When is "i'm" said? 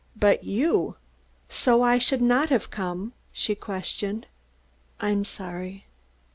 4.99-5.23